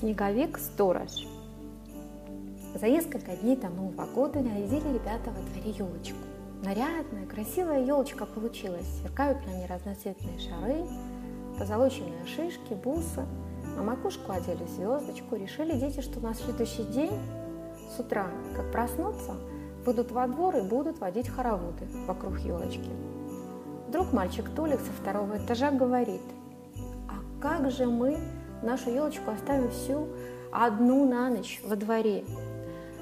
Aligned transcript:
Снеговик-сторож. 0.00 1.10
За 2.74 2.88
несколько 2.88 3.36
дней 3.36 3.54
до 3.54 3.68
Нового 3.68 4.06
года 4.06 4.40
нарядили 4.40 4.94
ребята 4.94 5.30
во 5.30 5.42
дворе 5.42 5.72
елочку. 5.76 6.16
Нарядная, 6.64 7.26
красивая 7.26 7.84
елочка 7.84 8.24
получилась. 8.24 8.86
Сверкают 8.98 9.44
на 9.46 9.50
ней 9.50 9.66
разноцветные 9.66 10.38
шары, 10.38 10.86
позолоченные 11.58 12.24
шишки, 12.24 12.72
бусы. 12.82 13.26
На 13.76 13.82
макушку 13.82 14.32
одели 14.32 14.64
звездочку. 14.74 15.36
Решили 15.36 15.78
дети, 15.78 16.00
что 16.00 16.18
на 16.20 16.32
следующий 16.32 16.84
день 16.84 17.12
с 17.94 18.00
утра, 18.00 18.28
как 18.56 18.72
проснуться, 18.72 19.34
выйдут 19.84 20.12
во 20.12 20.26
двор 20.28 20.56
и 20.56 20.62
будут 20.62 20.98
водить 20.98 21.28
хороводы 21.28 21.86
вокруг 22.06 22.38
елочки. 22.38 22.88
Вдруг 23.88 24.14
мальчик 24.14 24.48
Толик 24.56 24.80
со 24.80 24.92
второго 24.92 25.36
этажа 25.36 25.70
говорит, 25.70 26.22
а 27.06 27.42
как 27.42 27.70
же 27.70 27.84
мы 27.84 28.18
нашу 28.62 28.90
елочку 28.90 29.30
оставим 29.30 29.70
всю 29.70 30.08
одну 30.52 31.08
на 31.08 31.28
ночь 31.30 31.60
во 31.64 31.76
дворе? 31.76 32.24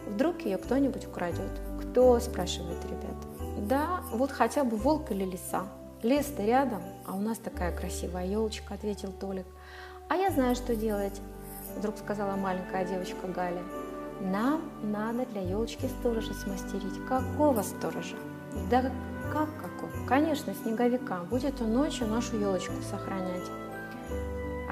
Вдруг 0.07 0.43
ее 0.43 0.59
кто-нибудь 0.59 1.07
украдет? 1.07 1.51
Кто, 1.81 2.19
спрашивает 2.21 2.83
ребят. 2.85 3.69
Да, 3.69 4.01
вот 4.13 4.31
хотя 4.31 4.65
бы 4.65 4.77
волк 4.77 5.11
или 5.11 5.25
лиса. 5.25 5.65
Лес-то 6.03 6.45
рядом, 6.45 6.83
а 7.07 7.15
у 7.15 7.21
нас 7.21 7.39
такая 7.39 7.77
красивая 7.77 8.27
елочка, 8.27 8.75
ответил 8.75 9.13
Толик. 9.13 9.47
А 10.09 10.17
я 10.17 10.31
знаю, 10.31 10.55
что 10.55 10.77
делать, 10.77 11.21
вдруг 11.77 11.99
сказала 11.99 12.37
маленькая 12.37 12.85
девочка 12.85 13.27
Галя. 13.27 13.63
Нам 14.21 14.63
надо 14.83 15.27
для 15.27 15.43
елочки 15.43 15.87
сторожа 16.01 16.35
смастерить. 16.35 17.05
Какого 17.09 17.63
сторожа? 17.63 18.17
Да 18.71 18.91
как 19.33 19.49
какого? 19.57 20.07
Конечно, 20.07 20.55
снеговика. 20.55 21.19
Будет 21.31 21.61
он 21.61 21.75
ночью 21.75 22.07
нашу 22.07 22.39
елочку 22.39 22.75
сохранять, 22.83 23.51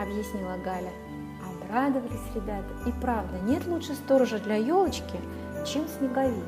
объяснила 0.00 0.56
Галя. 0.64 0.92
Обрадовались 1.45 2.34
ребята. 2.34 2.68
И 2.86 2.92
правда, 3.00 3.38
нет 3.41 3.66
лучше 3.66 3.95
сторожа 3.95 4.38
для 4.38 4.56
елочки, 4.56 5.19
чем 5.66 5.86
снеговик. 5.88 6.44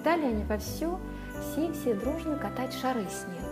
Стали 0.00 0.26
они 0.26 0.44
во 0.44 0.58
все, 0.58 0.98
все-все 1.40 1.94
дружно 1.94 2.36
катать 2.36 2.72
шары 2.74 3.04
снега. 3.08 3.48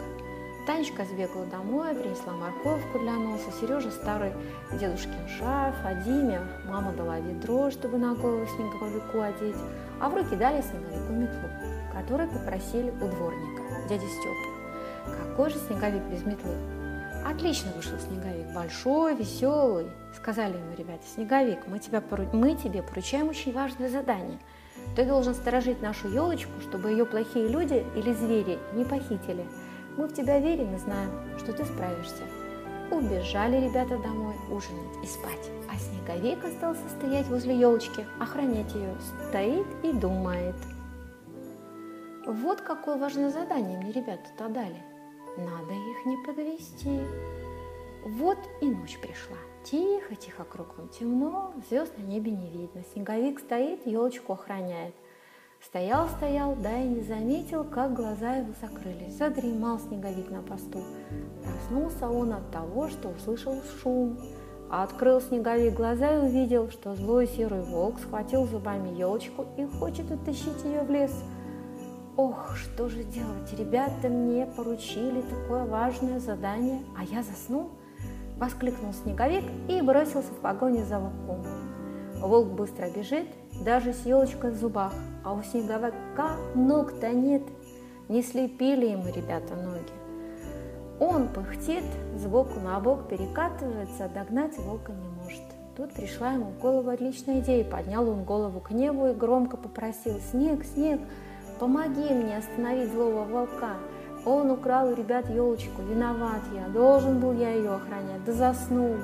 Танечка 0.66 1.04
сбегала 1.04 1.46
домой, 1.46 1.94
принесла 1.94 2.32
морковку 2.32 2.98
для 2.98 3.12
носа, 3.12 3.52
Сережа 3.60 3.92
старый 3.92 4.32
дедушкин 4.72 5.28
шарф, 5.38 5.76
а 5.84 5.94
Диме 5.94 6.40
мама 6.66 6.92
дала 6.92 7.20
ведро, 7.20 7.70
чтобы 7.70 7.98
на 7.98 8.14
голову 8.16 8.44
снеговику 8.46 9.20
одеть, 9.20 9.54
а 10.00 10.08
в 10.08 10.14
руки 10.14 10.34
дали 10.34 10.60
снеговику 10.62 11.12
метлу, 11.12 11.48
которую 11.92 12.28
попросили 12.28 12.90
у 12.90 13.08
дворника, 13.08 13.62
дяди 13.88 14.06
Степы. 14.06 14.56
Какой 15.22 15.50
же 15.50 15.56
снеговик 15.56 16.02
без 16.10 16.26
метлы? 16.26 16.56
Отлично 17.28 17.72
вышел 17.74 17.98
снеговик, 17.98 18.54
большой, 18.54 19.16
веселый. 19.16 19.86
Сказали 20.14 20.56
ему 20.56 20.74
ребята, 20.76 21.02
снеговик, 21.06 21.66
мы, 21.66 21.78
тебя, 21.78 22.02
мы 22.32 22.54
тебе 22.54 22.82
поручаем 22.82 23.28
очень 23.28 23.52
важное 23.52 23.88
задание. 23.88 24.38
Ты 24.94 25.04
должен 25.04 25.34
сторожить 25.34 25.82
нашу 25.82 26.08
елочку, 26.08 26.52
чтобы 26.60 26.90
ее 26.90 27.04
плохие 27.04 27.48
люди 27.48 27.84
или 27.96 28.12
звери 28.12 28.58
не 28.74 28.84
похитили– 28.84 29.44
мы 29.96 30.08
в 30.08 30.12
тебя 30.12 30.38
верим 30.38 30.74
и 30.74 30.78
знаем, 30.78 31.10
что 31.38 31.54
ты 31.54 31.64
справишься. 31.64 32.22
Убежали 32.90 33.64
ребята 33.66 33.96
домой 33.98 34.34
ужинать 34.50 35.02
и 35.02 35.06
спать, 35.06 35.50
а 35.70 35.76
снеговик 35.78 36.44
остался 36.44 36.86
стоять 36.90 37.26
возле 37.28 37.58
елочки, 37.58 38.04
охранять 38.20 38.74
ее. 38.74 38.94
Стоит 39.28 39.66
и 39.82 39.92
думает. 39.92 40.54
Вот 42.26 42.60
какое 42.60 42.98
важное 42.98 43.30
задание 43.30 43.78
мне 43.78 43.90
ребята-то 43.90 44.48
дали. 44.48 44.82
Надо 45.36 45.74
их 45.74 46.06
не 46.06 46.16
подвести. 46.24 47.00
Вот 48.04 48.38
и 48.60 48.68
ночь 48.68 48.98
пришла. 49.00 49.36
Тихо-тихо 49.64 50.44
кругом 50.44 50.88
темно, 50.88 51.52
звезд 51.68 51.92
на 51.98 52.02
небе 52.02 52.30
не 52.30 52.50
видно. 52.50 52.82
Снеговик 52.92 53.40
стоит, 53.40 53.86
елочку 53.86 54.32
охраняет. 54.32 54.94
Стоял-стоял, 55.60 56.54
да 56.54 56.78
и 56.80 56.86
не 56.86 57.02
заметил, 57.02 57.64
как 57.64 57.94
глаза 57.94 58.36
его 58.36 58.52
закрылись. 58.60 59.14
Задремал 59.14 59.80
снеговик 59.80 60.30
на 60.30 60.42
посту. 60.42 60.82
Проснулся 61.42 62.08
он 62.08 62.32
от 62.32 62.50
того, 62.52 62.88
что 62.88 63.08
услышал 63.08 63.60
шум. 63.82 64.18
А 64.70 64.84
открыл 64.84 65.20
снеговик 65.20 65.74
глаза 65.74 66.14
и 66.14 66.28
увидел, 66.28 66.70
что 66.70 66.94
злой 66.94 67.26
серый 67.26 67.62
волк 67.62 67.98
схватил 68.00 68.46
зубами 68.46 68.96
елочку 68.96 69.46
и 69.56 69.64
хочет 69.64 70.10
утащить 70.10 70.64
ее 70.64 70.82
в 70.82 70.90
лес. 70.90 71.12
Ох, 72.16 72.56
что 72.56 72.88
же 72.88 73.04
делать? 73.04 73.52
Ребята 73.58 74.08
мне 74.08 74.46
поручили 74.46 75.20
такое 75.20 75.66
важное 75.66 76.18
задание, 76.18 76.80
а 76.96 77.04
я 77.04 77.22
заснул? 77.22 77.68
Воскликнул 78.38 78.94
снеговик 78.94 79.44
и 79.68 79.82
бросился 79.82 80.32
в 80.32 80.40
погоне 80.40 80.84
за 80.86 80.98
волком. 80.98 81.44
Волк 82.16 82.48
быстро 82.48 82.88
бежит, 82.90 83.26
даже 83.62 83.92
с 83.92 84.06
елочкой 84.06 84.52
в 84.52 84.56
зубах, 84.56 84.94
а 85.24 85.34
у 85.34 85.42
снеговика 85.42 86.36
ног-то 86.54 87.10
нет. 87.10 87.42
Не 88.08 88.22
слепили 88.22 88.86
ему 88.86 89.12
ребята 89.14 89.54
ноги. 89.54 89.92
Он 90.98 91.28
пыхтит, 91.28 91.84
сбоку 92.16 92.60
на 92.60 92.80
бок 92.80 93.08
перекатывается, 93.08 94.08
догнать 94.08 94.56
волка 94.56 94.92
не 94.92 95.08
может. 95.22 95.42
Тут 95.76 95.92
пришла 95.92 96.32
ему 96.32 96.46
в 96.46 96.58
голову 96.58 96.88
отличная 96.88 97.40
идея. 97.40 97.62
Поднял 97.62 98.08
он 98.08 98.24
голову 98.24 98.60
к 98.60 98.70
небу 98.70 99.08
и 99.08 99.12
громко 99.12 99.58
попросил 99.58 100.18
«Снег, 100.30 100.64
снег, 100.64 101.00
помоги 101.58 102.12
мне 102.12 102.38
остановить 102.38 102.92
злого 102.92 103.24
волка!» 103.24 103.76
Он 104.26 104.50
украл 104.50 104.88
у 104.88 104.94
ребят 104.94 105.30
елочку, 105.30 105.82
виноват 105.82 106.40
я, 106.52 106.66
должен 106.68 107.20
был 107.20 107.32
я 107.32 107.52
ее 107.52 107.74
охранять, 107.74 108.24
да 108.24 108.32
заснул. 108.32 108.96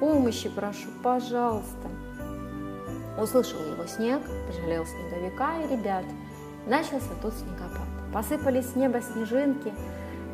Помощи 0.00 0.48
прошу, 0.48 0.88
пожалуйста. 1.04 1.88
Услышал 3.16 3.60
его 3.60 3.86
снег, 3.86 4.20
пожалел 4.48 4.84
снеговика 4.84 5.62
и 5.62 5.72
ребят. 5.72 6.04
Начался 6.66 7.14
тут 7.22 7.32
снегопад. 7.34 7.86
Посыпались 8.12 8.72
с 8.72 8.74
неба 8.74 9.00
снежинки, 9.00 9.72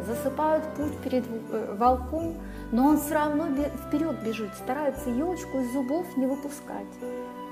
засыпают 0.00 0.64
путь 0.75 0.97
перед 0.98 1.25
э, 1.50 1.75
волком, 1.76 2.36
но 2.70 2.86
он 2.86 2.98
все 2.98 3.14
равно 3.14 3.47
вперед 3.86 4.22
бежит, 4.25 4.54
старается 4.54 5.10
елочку 5.10 5.60
из 5.60 5.72
зубов 5.72 6.06
не 6.16 6.26
выпускать. 6.26 6.86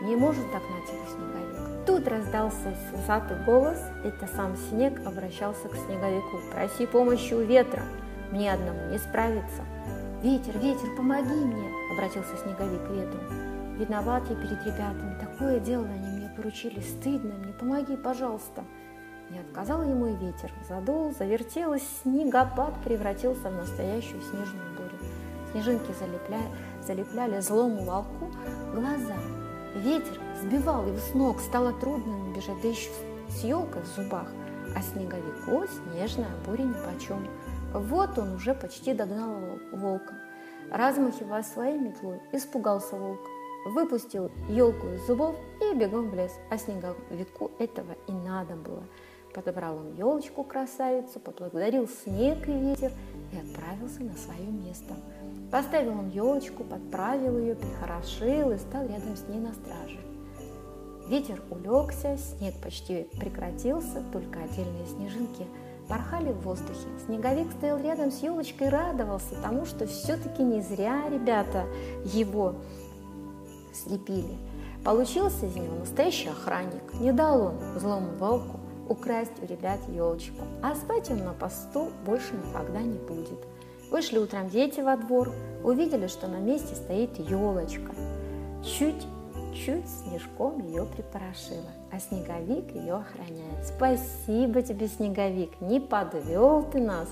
Не 0.02 0.16
может 0.16 0.44
догнать 0.44 0.88
его 0.88 1.04
снеговик. 1.06 1.86
Тут 1.86 2.08
раздался 2.08 2.74
сусатый 2.90 3.36
голос, 3.44 3.78
это 4.04 4.26
сам 4.34 4.56
снег 4.56 5.00
обращался 5.06 5.68
к 5.68 5.74
снеговику. 5.74 6.40
«Проси 6.52 6.86
помощи 6.86 7.34
у 7.34 7.42
ветра, 7.42 7.82
мне 8.30 8.52
одному 8.52 8.90
не 8.90 8.98
справиться». 8.98 9.62
«Ветер, 10.22 10.58
ветер, 10.58 10.94
помоги 10.96 11.32
мне!»– 11.32 11.70
обратился 11.92 12.36
снеговик 12.36 12.86
к 12.86 12.90
ветру. 12.90 13.20
Виноват 13.78 14.22
я 14.28 14.36
перед 14.36 14.62
ребятами, 14.66 15.18
такое 15.18 15.58
дело 15.58 15.86
они 15.86 16.06
мне 16.18 16.30
поручили, 16.36 16.80
стыдно 16.80 17.34
мне, 17.36 17.54
помоги, 17.54 17.96
пожалуйста. 17.96 18.62
Не 19.30 19.38
отказал 19.38 19.82
ему 19.82 20.06
и 20.06 20.16
ветер, 20.16 20.50
задул, 20.68 21.12
завертелось, 21.12 21.86
снегопад 22.02 22.74
превратился 22.84 23.48
в 23.48 23.54
настоящую 23.54 24.20
снежную 24.22 24.76
бурю. 24.76 24.98
Снежинки 25.52 25.92
залепляли, 25.92 26.50
залепляли 26.82 27.40
злому 27.40 27.84
волку 27.84 28.30
глаза. 28.74 29.16
Ветер 29.76 30.20
сбивал 30.42 30.84
его 30.84 30.98
с 30.98 31.14
ног, 31.14 31.40
стало 31.40 31.72
трудно 31.72 32.10
ему 32.10 32.34
бежать, 32.34 32.60
да 32.60 32.68
еще 32.68 32.90
с 33.28 33.44
елкой 33.44 33.82
в 33.82 33.86
зубах. 33.86 34.26
А 34.74 34.82
снеговику 34.82 35.64
снежная 35.68 36.30
буря 36.44 36.64
нипочем. 36.64 37.28
Вот 37.72 38.18
он 38.18 38.34
уже 38.34 38.52
почти 38.52 38.94
догнал 38.94 39.36
волка. 39.72 40.14
Размахивая 40.72 41.44
своей 41.44 41.78
метлой, 41.78 42.20
испугался 42.32 42.96
волк 42.96 43.20
выпустил 43.64 44.30
елку 44.48 44.88
из 44.88 45.06
зубов 45.06 45.36
и 45.60 45.74
бегом 45.74 46.10
в 46.10 46.14
лес. 46.14 46.32
А 46.50 46.58
снеговику 46.58 47.50
этого 47.58 47.92
и 48.06 48.12
надо 48.12 48.54
было. 48.54 48.84
Подобрал 49.34 49.76
он 49.76 49.94
елочку 49.94 50.42
красавицу, 50.42 51.20
поблагодарил 51.20 51.88
снег 51.88 52.48
и 52.48 52.52
ветер 52.52 52.90
и 53.32 53.36
отправился 53.36 54.02
на 54.02 54.14
свое 54.16 54.46
место. 54.50 54.94
Поставил 55.52 55.92
он 55.92 56.08
елочку, 56.08 56.64
подправил 56.64 57.38
ее, 57.38 57.54
прихорошил 57.54 58.50
и 58.50 58.58
стал 58.58 58.82
рядом 58.88 59.16
с 59.16 59.28
ней 59.28 59.38
на 59.38 59.52
страже. 59.52 59.98
Ветер 61.08 61.42
улегся, 61.50 62.16
снег 62.16 62.54
почти 62.62 63.08
прекратился, 63.18 64.02
только 64.12 64.40
отдельные 64.42 64.86
снежинки 64.86 65.46
порхали 65.88 66.32
в 66.32 66.42
воздухе. 66.42 66.86
Снеговик 67.04 67.50
стоял 67.52 67.78
рядом 67.78 68.12
с 68.12 68.22
елочкой 68.22 68.68
и 68.68 68.70
радовался 68.70 69.34
тому, 69.42 69.66
что 69.66 69.86
все-таки 69.86 70.42
не 70.42 70.60
зря 70.60 71.08
ребята 71.10 71.66
его 72.04 72.54
слепили. 73.72 74.38
Получился 74.84 75.46
из 75.46 75.56
него 75.56 75.74
настоящий 75.80 76.28
охранник. 76.28 76.94
Не 77.00 77.12
дал 77.12 77.42
он 77.42 77.78
злому 77.78 78.16
волку 78.16 78.59
украсть 78.90 79.42
у 79.42 79.46
ребят 79.46 79.78
елочку. 79.88 80.44
А 80.62 80.74
спать 80.74 81.10
он 81.10 81.24
на 81.24 81.32
посту 81.32 81.90
больше 82.04 82.34
никогда 82.34 82.80
не 82.80 82.98
будет. 82.98 83.38
Вышли 83.90 84.18
утром 84.18 84.48
дети 84.48 84.80
во 84.80 84.96
двор, 84.96 85.32
увидели, 85.64 86.06
что 86.06 86.28
на 86.28 86.36
месте 86.36 86.74
стоит 86.74 87.18
елочка. 87.18 87.92
Чуть-чуть 88.62 89.88
снежком 89.88 90.60
ее 90.60 90.84
припорошила, 90.84 91.70
а 91.90 91.98
снеговик 91.98 92.74
ее 92.74 92.94
охраняет. 92.94 93.66
Спасибо 93.66 94.62
тебе, 94.62 94.88
снеговик, 94.88 95.60
не 95.60 95.80
подвел 95.80 96.62
ты 96.64 96.80
нас, 96.80 97.08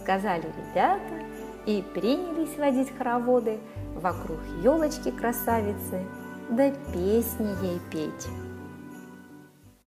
сказали 0.00 0.46
ребята 0.70 1.26
и 1.66 1.82
принялись 1.94 2.56
водить 2.56 2.96
хороводы 2.96 3.58
вокруг 3.94 4.38
елочки 4.62 5.10
красавицы 5.10 6.04
да 6.50 6.70
песни 6.92 7.64
ей 7.64 7.80
петь. 7.90 8.28